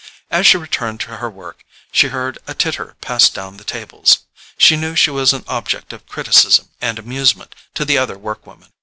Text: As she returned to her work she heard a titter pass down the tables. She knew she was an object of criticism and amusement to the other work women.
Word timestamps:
As 0.31 0.47
she 0.47 0.57
returned 0.57 0.99
to 1.01 1.17
her 1.17 1.29
work 1.29 1.63
she 1.91 2.07
heard 2.07 2.39
a 2.47 2.55
titter 2.55 2.95
pass 3.01 3.29
down 3.29 3.57
the 3.57 3.63
tables. 3.63 4.23
She 4.57 4.75
knew 4.75 4.95
she 4.95 5.11
was 5.11 5.31
an 5.31 5.45
object 5.47 5.93
of 5.93 6.07
criticism 6.07 6.69
and 6.81 6.97
amusement 6.97 7.53
to 7.75 7.85
the 7.85 7.99
other 7.99 8.17
work 8.17 8.47
women. 8.47 8.71